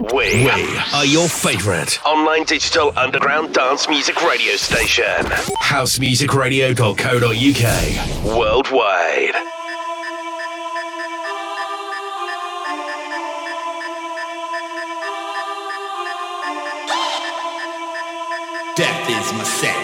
We, 0.00 0.44
we 0.46 0.78
are 0.94 1.04
your 1.04 1.28
favorite 1.28 2.02
online 2.06 2.44
digital 2.44 2.90
underground 2.98 3.52
dance 3.52 3.86
music 3.86 4.22
radio 4.22 4.56
station. 4.56 5.26
Housemusicradio.co.uk. 5.62 8.24
Worldwide. 8.24 9.34
Death 18.76 19.10
is 19.10 19.32
my 19.34 19.44
set. 19.44 19.79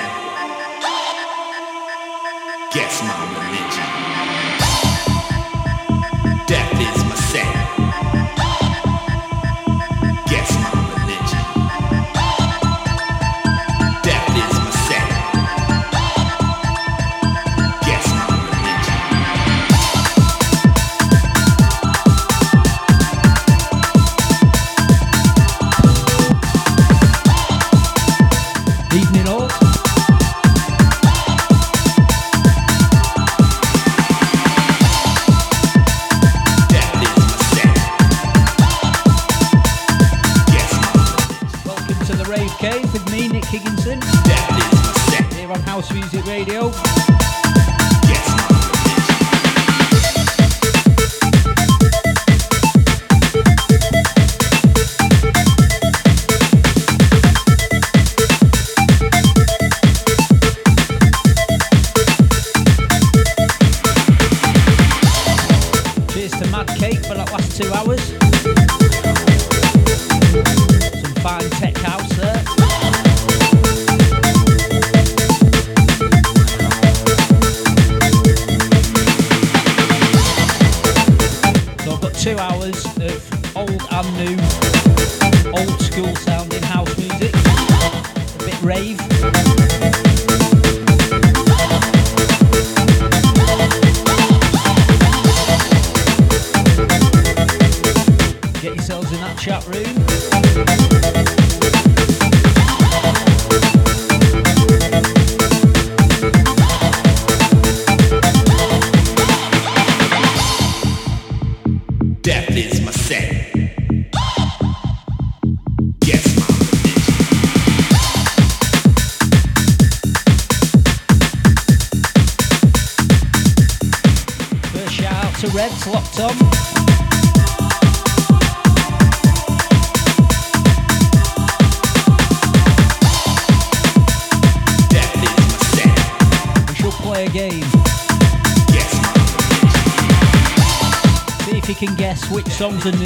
Songs 142.71 142.87
and 142.87 142.99
which 142.99 143.06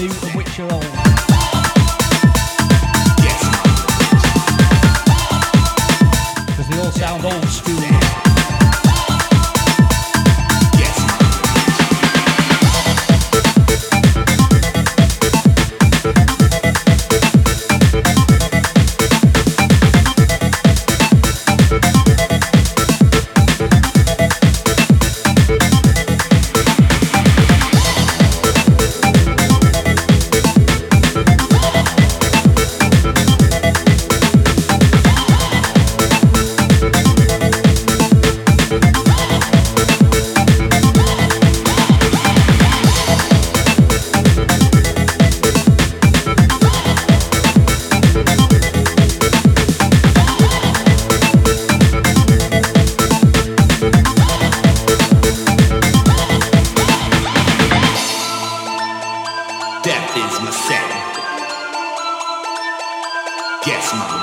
Yes. 63.66 64.19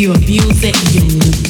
you 0.00 0.14
abuse 0.14 0.64
it, 0.64 0.94
you 0.94 1.49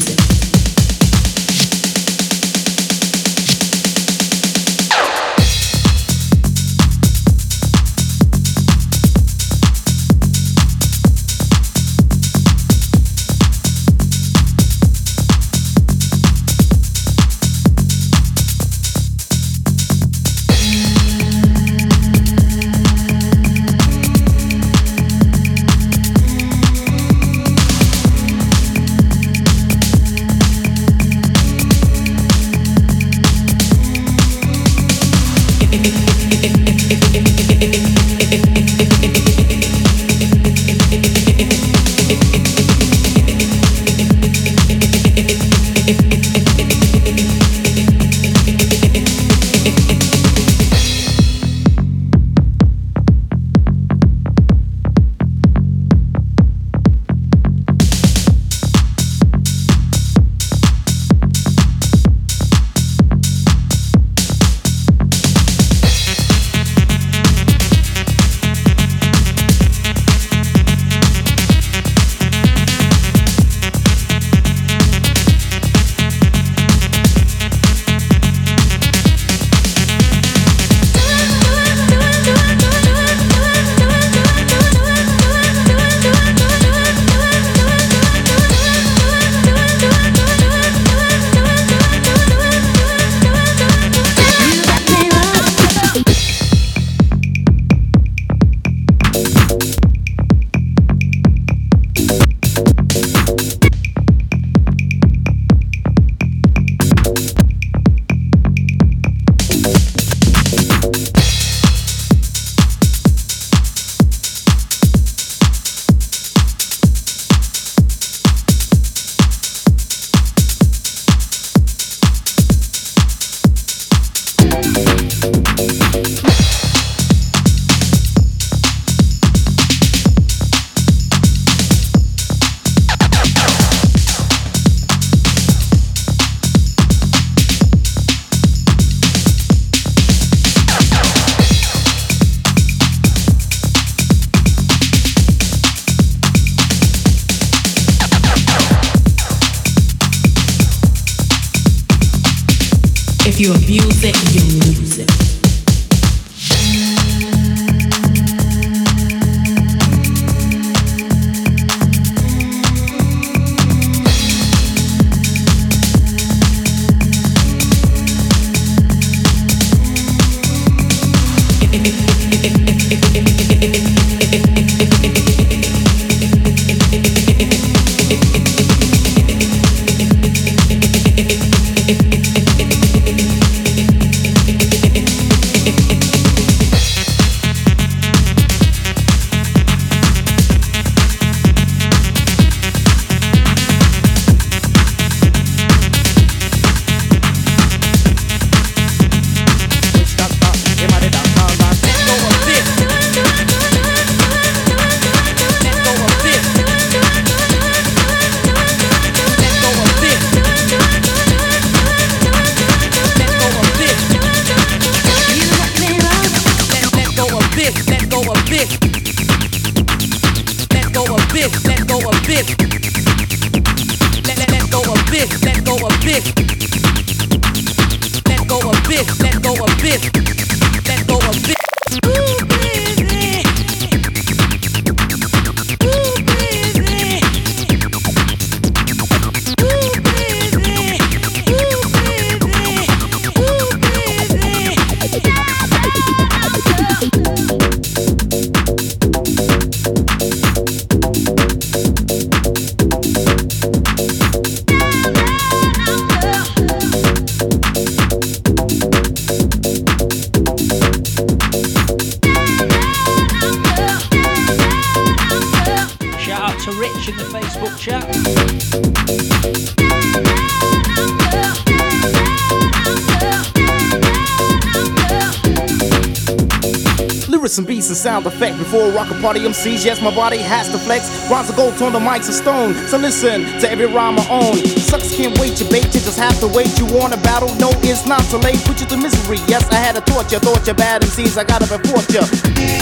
sound 278.20 278.34
effect 278.34 278.58
before 278.58 278.90
a 278.90 278.92
rock 278.92 279.10
a 279.10 279.14
party 279.20 279.40
MCs. 279.40 279.84
Yes, 279.84 280.00
my 280.02 280.14
body 280.14 280.38
has 280.38 280.68
to 280.68 280.78
flex. 280.78 281.30
Rhymes 281.30 281.50
of 281.50 281.56
gold, 281.56 281.80
on 281.82 281.92
the 281.92 281.98
mics 281.98 282.28
of 282.28 282.34
stone. 282.34 282.74
So 282.88 282.96
listen 282.98 283.42
to 283.60 283.70
every 283.70 283.86
rhyme 283.86 284.18
I 284.18 284.28
own. 284.28 284.56
Sucks 284.56 285.14
can't 285.14 285.38
wait, 285.38 285.60
you 285.60 285.68
bait, 285.68 285.86
you 285.86 286.00
just 286.00 286.18
have 286.18 286.38
to 286.40 286.48
wait. 286.48 286.78
You 286.78 286.86
want 286.86 287.14
a 287.14 287.18
battle? 287.18 287.54
No, 287.56 287.70
it's 287.82 288.06
not 288.06 288.22
too 288.30 288.38
late. 288.38 288.58
Put 288.64 288.80
you 288.80 288.86
to 288.86 288.96
misery. 288.96 289.38
Yes, 289.46 289.68
I 289.70 289.76
had 289.76 289.96
a 289.96 290.00
torture, 290.00 290.38
thought 290.38 290.66
you 290.66 290.74
bad 290.74 291.02
MCs. 291.02 291.38
I 291.38 291.44
gotta 291.44 291.66
report 291.66 292.08
you. 292.12 292.79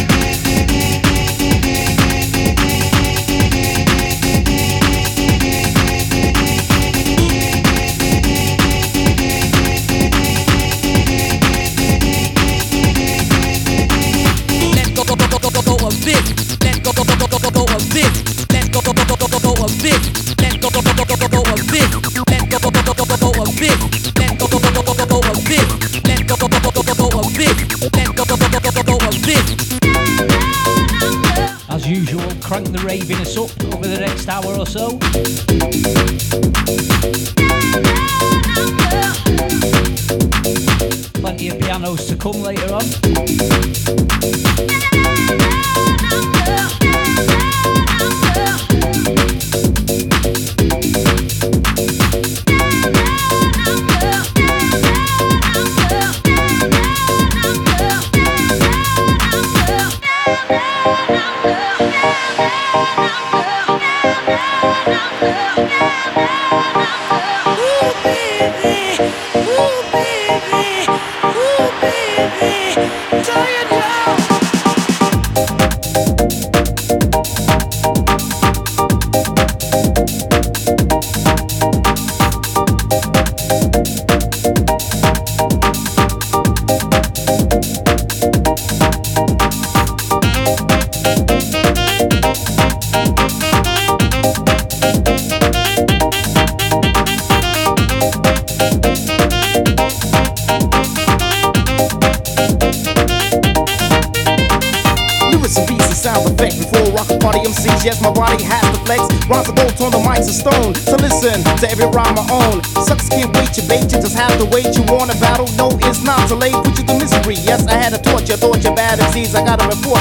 I 119.47 119.55
you. 119.85 119.93
Ooh, 119.93 119.98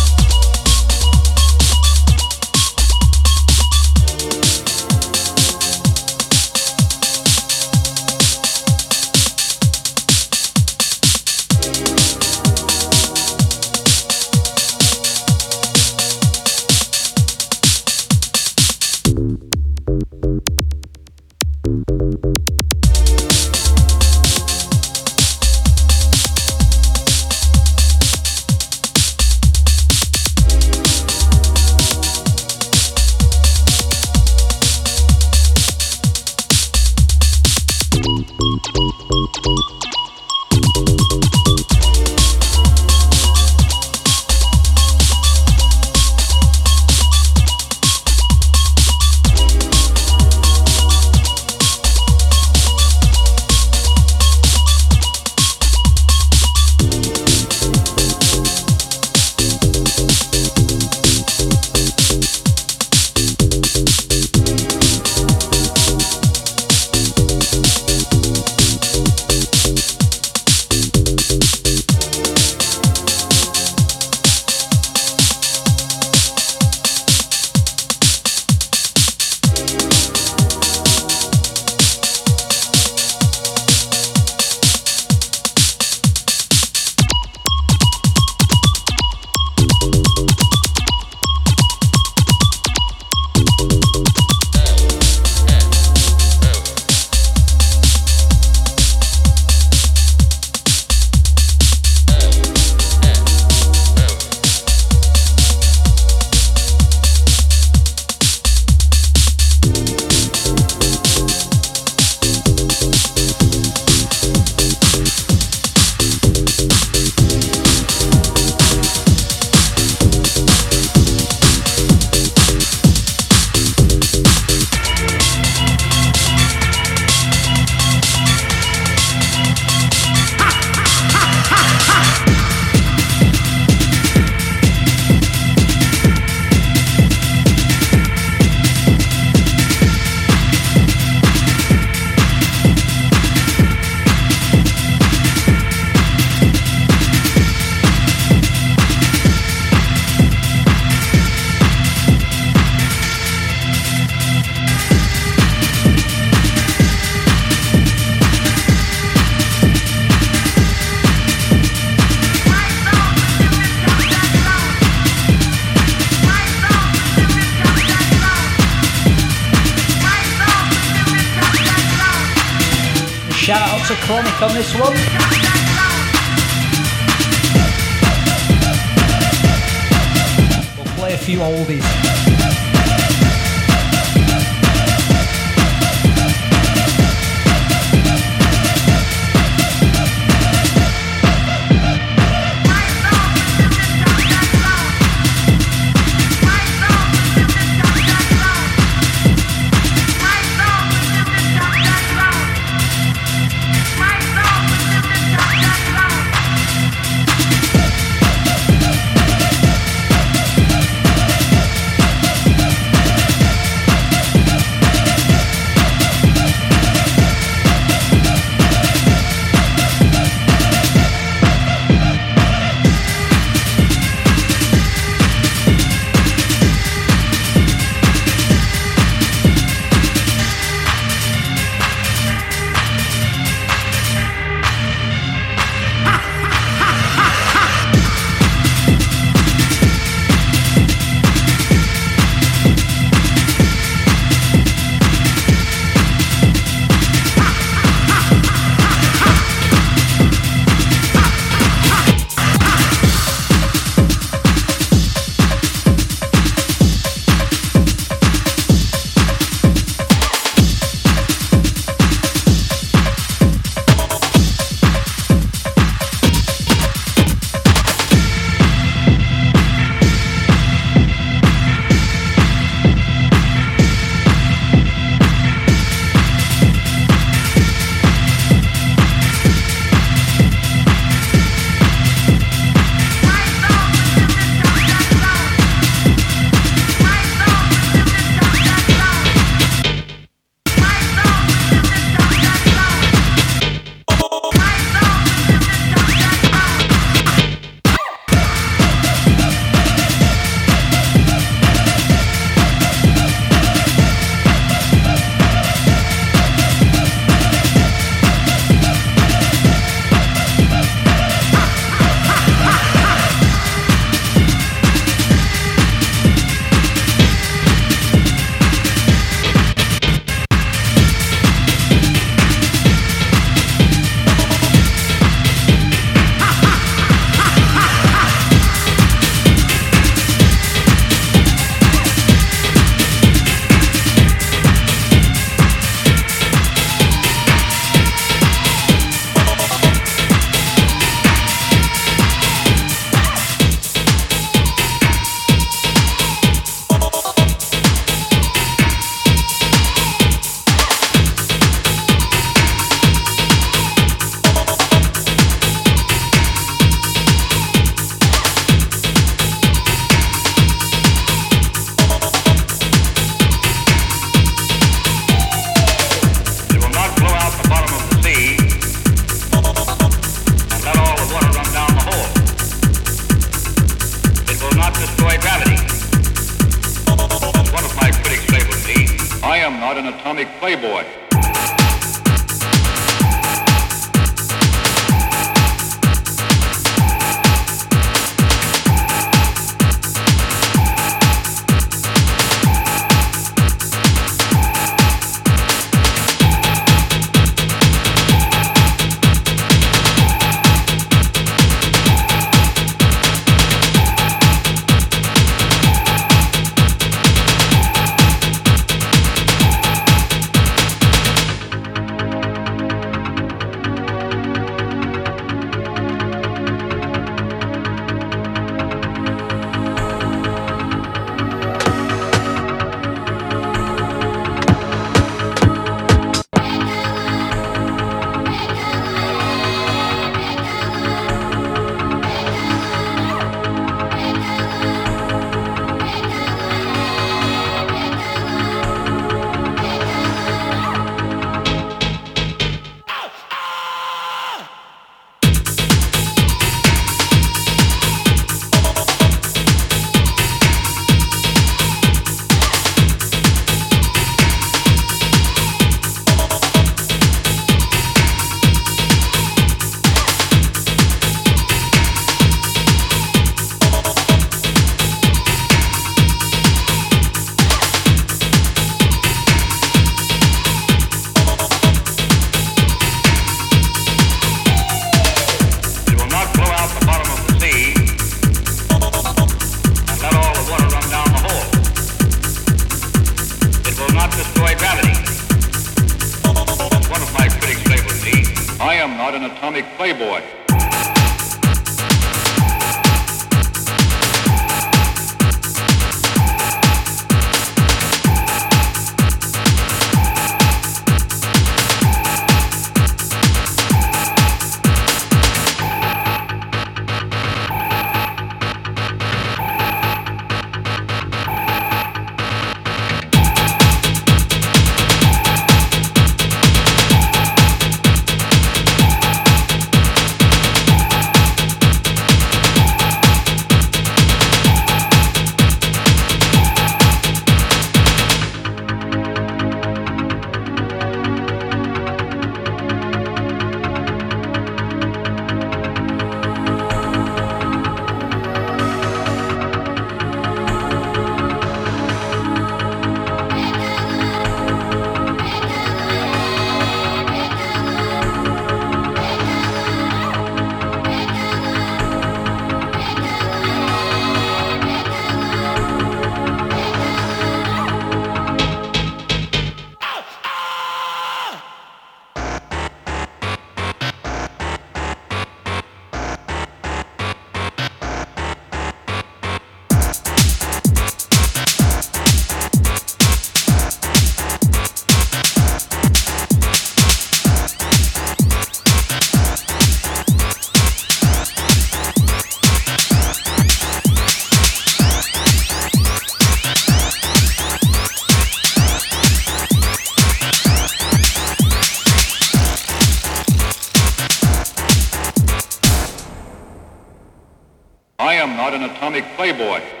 an 598.81 598.89
atomic 598.89 599.23
playboy. 599.35 600.00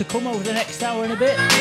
To 0.00 0.04
come 0.06 0.26
over 0.26 0.42
the 0.42 0.54
next 0.54 0.82
hour 0.82 1.04
and 1.04 1.12
a 1.12 1.16
bit. 1.16 1.59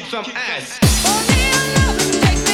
kick 0.00 0.08
some 0.08 0.24
ass. 0.34 0.78
Oh, 1.04 2.49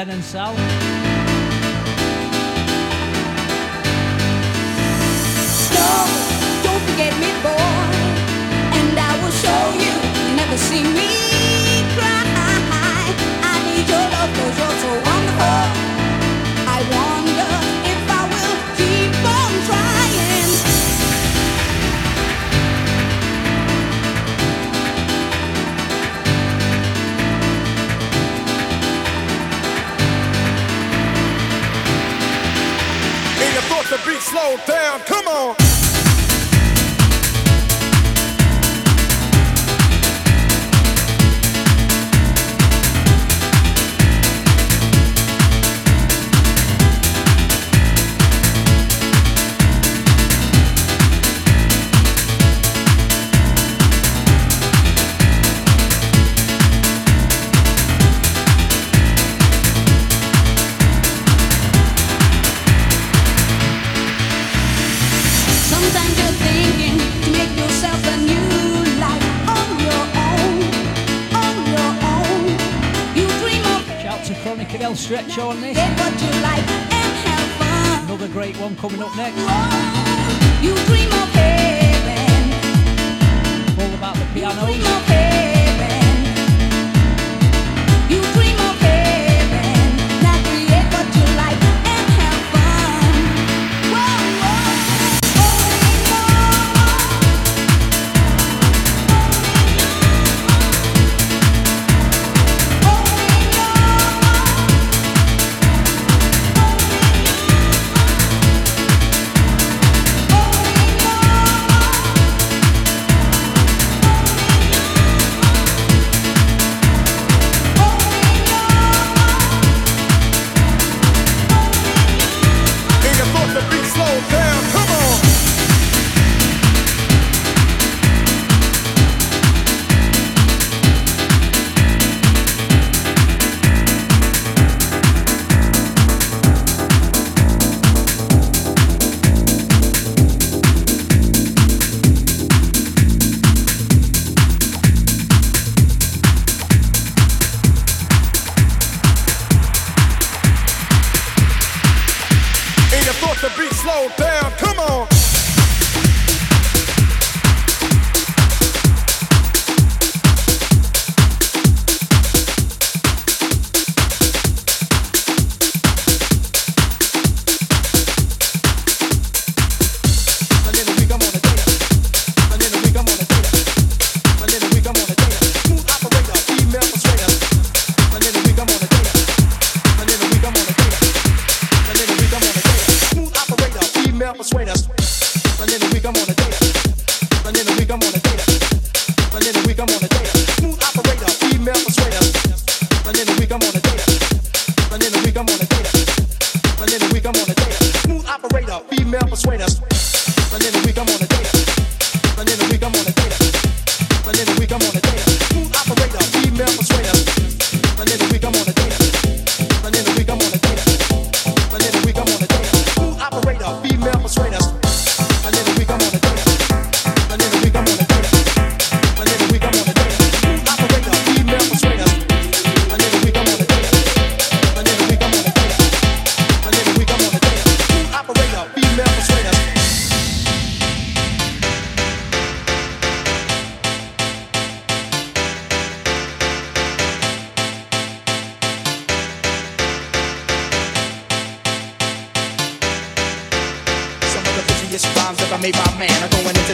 Ben 0.00 0.08
and 0.08 0.24
Sal. 0.24 0.59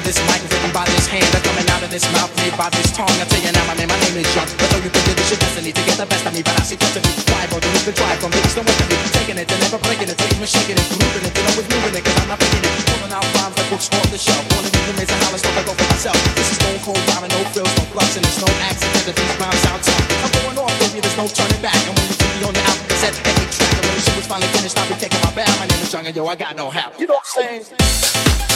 This 0.06 0.22
mic 0.30 0.38
written 0.46 0.70
by 0.70 0.86
this 0.94 1.10
hand 1.10 1.26
are 1.34 1.42
coming 1.42 1.66
out 1.74 1.82
of 1.82 1.90
this 1.90 2.06
mouth 2.14 2.30
made 2.38 2.54
by 2.54 2.70
this 2.78 2.94
tongue. 2.94 3.10
I 3.18 3.26
tell 3.26 3.42
you 3.42 3.50
now, 3.50 3.66
my 3.66 3.74
man, 3.74 3.90
my 3.90 3.98
name 4.06 4.22
is 4.22 4.30
Young. 4.38 4.46
But 4.54 4.70
though 4.70 4.78
you 4.78 4.86
think 4.94 5.02
that 5.02 5.18
it's 5.18 5.34
your 5.34 5.40
destiny 5.42 5.74
to 5.74 5.82
get 5.82 5.98
the 5.98 6.06
best 6.06 6.22
of 6.22 6.30
me, 6.30 6.46
but 6.46 6.54
I 6.54 6.62
see 6.62 6.78
to 6.78 6.86
be 7.02 7.10
Drive 7.26 7.50
or 7.50 7.58
the 7.58 7.90
drive 7.90 8.22
from 8.22 8.30
biggest 8.30 8.54
to 8.54 8.62
west 8.62 8.78
of 8.78 8.86
me. 8.86 8.96
Taking 9.18 9.42
it 9.42 9.50
and 9.50 9.60
never 9.66 9.82
breaking 9.82 10.06
it, 10.06 10.14
taking 10.14 10.38
it, 10.38 10.46
shaking 10.46 10.78
it, 10.78 10.86
grooving 10.94 11.26
it, 11.26 11.34
then 11.34 11.44
always 11.50 11.66
moving 11.66 11.90
it, 11.98 12.06
cause 12.06 12.16
I'm 12.22 12.30
not 12.30 12.38
faking 12.38 12.62
it. 12.62 12.72
Pulling 12.86 13.14
out 13.18 13.26
rhymes 13.34 13.58
like 13.58 13.66
books 13.66 13.90
off 13.90 14.06
the 14.14 14.20
shelf. 14.22 14.46
Wanna 14.54 14.70
be 14.70 14.78
the 14.78 14.92
amazing 14.94 15.18
how 15.26 15.34
I 15.34 15.38
start 15.42 15.54
to 15.58 15.62
go 15.66 15.72
for 15.74 15.88
myself. 15.90 16.18
This 16.38 16.54
is 16.54 16.56
stone 16.62 16.78
cold 16.86 17.02
rhyming, 17.10 17.34
no 17.34 17.42
frills, 17.50 17.74
no 17.74 17.84
flux, 17.90 18.14
and 18.14 18.22
it's 18.22 18.38
no 18.38 18.50
accident 18.62 19.02
that 19.10 19.16
these 19.18 19.34
rhymes 19.42 19.58
sound 19.66 19.82
tough. 19.82 20.06
I'm 20.22 20.30
going 20.38 20.58
off, 20.62 20.74
baby, 20.86 21.02
there's 21.02 21.18
no 21.18 21.26
turning 21.26 21.58
back. 21.58 21.82
And 21.82 21.98
when 21.98 22.06
you 22.06 22.14
see 22.14 22.30
me 22.30 22.46
on 22.46 22.54
the 22.54 22.62
album 22.62 22.86
cassette, 22.94 23.16
every 23.26 23.48
track, 23.50 23.74
and 23.74 23.84
when 23.90 23.94
the 23.98 24.02
shit 24.06 24.14
was 24.14 24.26
finally 24.30 24.50
finished, 24.54 24.78
I'll 24.78 24.86
be 24.86 24.94
taking 25.02 25.18
my 25.26 25.34
bow. 25.34 25.50
My 25.58 25.66
name 25.66 25.82
is 25.82 25.90
Young, 25.90 26.06
and 26.06 26.14
I 26.14 26.14
I'm 26.14 26.22
yo, 26.22 26.30
I 26.30 26.38
got 26.38 26.54
no 26.54 26.70
help. 26.70 26.94
You 26.94 27.10
know 27.10 27.18
what 27.18 27.26
I'm 27.42 27.66
saying? 27.66 28.55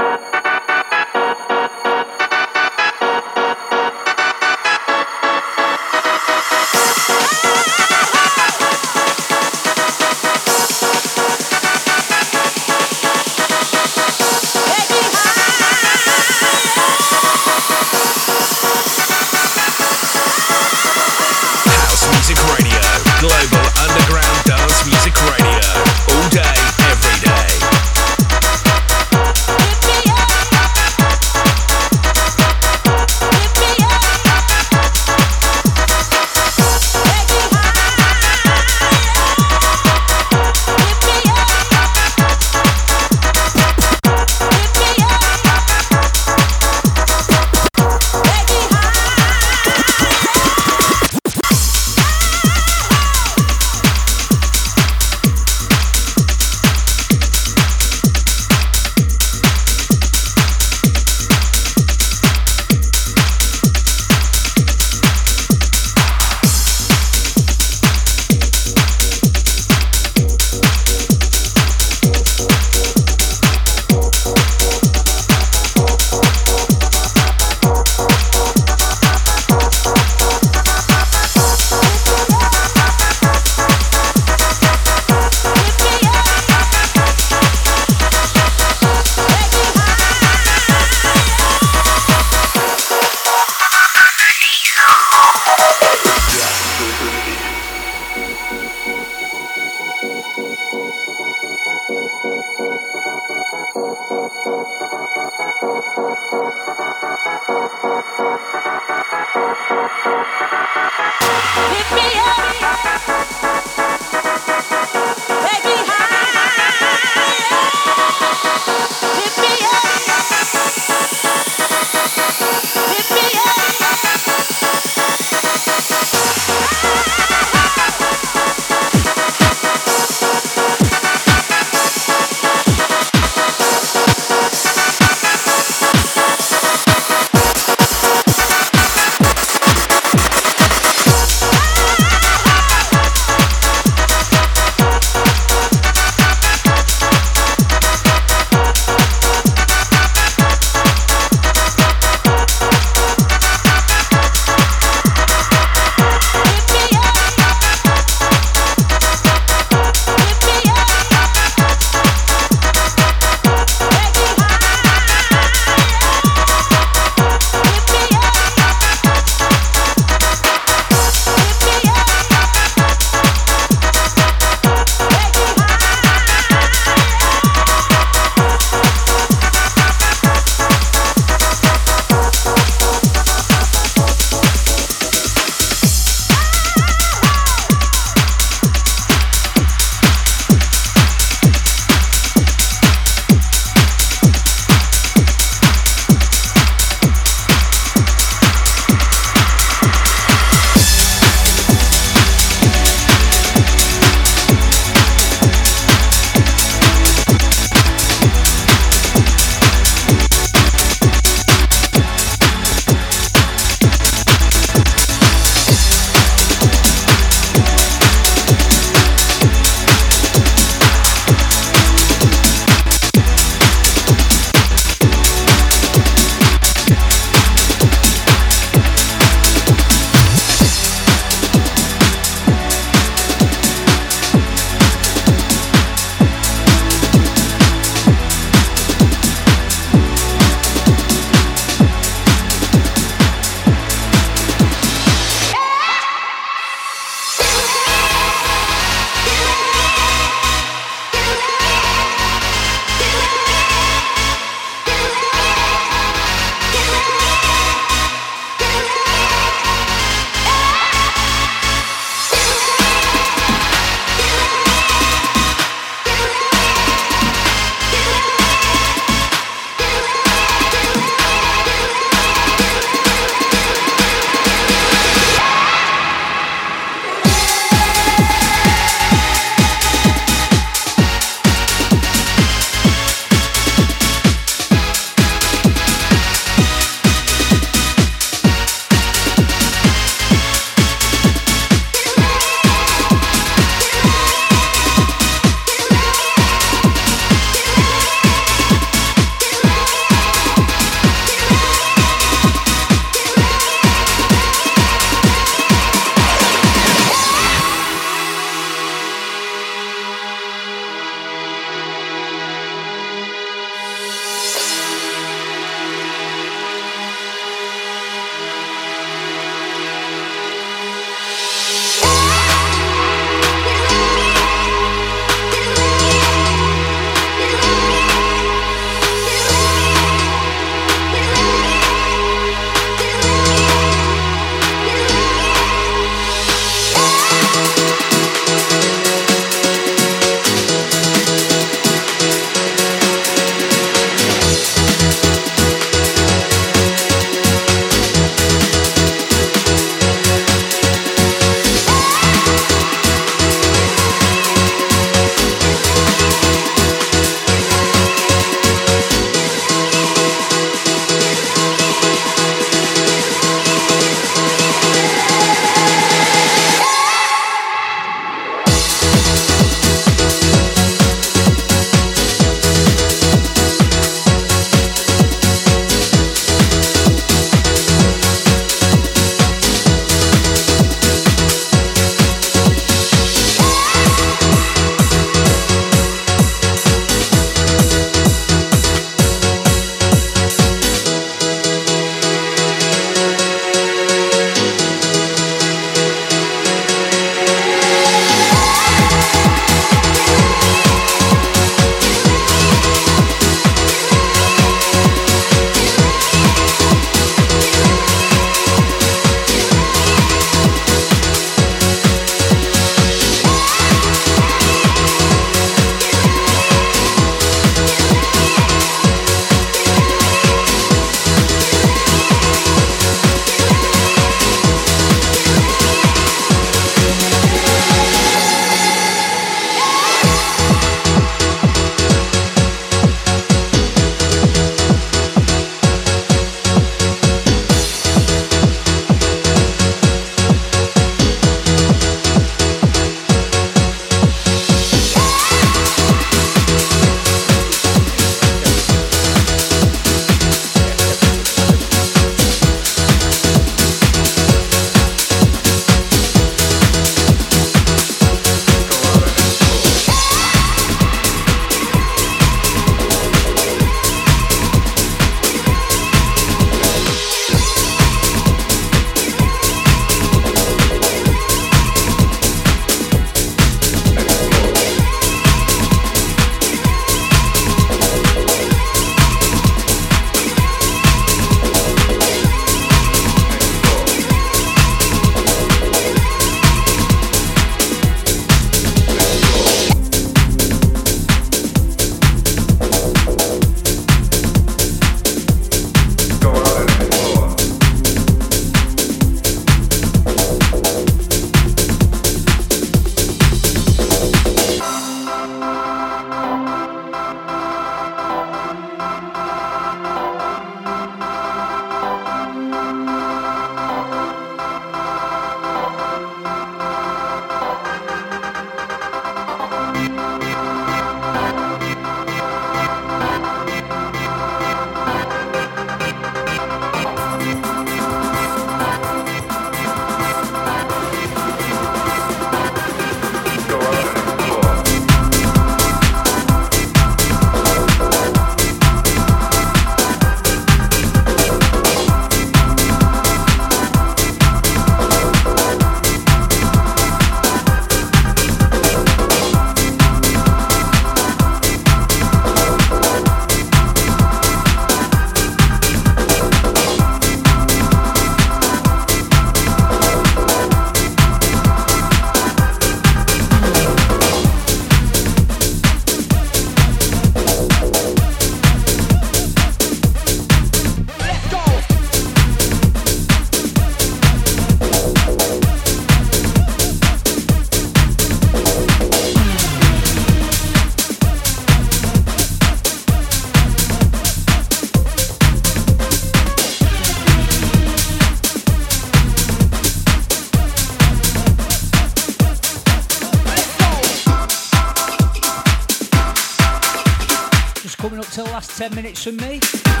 Last 599.18 599.24
10 599.24 599.36
minutes 599.36 599.70
from 599.70 599.86
me. 599.86 600.00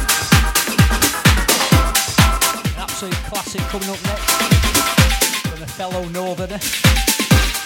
An 2.66 2.80
absolute 2.80 3.14
classic 3.26 3.60
coming 3.62 3.88
up 3.88 4.02
next 4.04 4.30
from 5.48 5.62
a 5.62 5.66
fellow 5.66 6.04
northerner. 6.08 6.58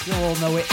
You'll 0.06 0.24
all 0.24 0.36
know 0.36 0.56
it. 0.56 0.66